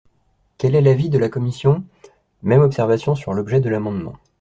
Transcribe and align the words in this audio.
Quel 0.57 0.73
est 0.73 0.81
l’avis 0.81 1.09
de 1.09 1.19
la 1.19 1.29
commission? 1.29 1.83
Même 2.41 2.61
observation 2.61 3.13
sur 3.13 3.35
l’objet 3.35 3.59
de 3.61 3.69
l’amendement. 3.69 4.15